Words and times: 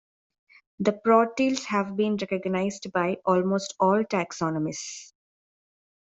The 0.79 0.93
Proteales 0.93 1.65
have 1.65 1.95
been 1.95 2.17
recognized 2.19 2.91
by 2.91 3.17
almost 3.23 3.75
all 3.79 4.03
taxonomists. 4.03 5.13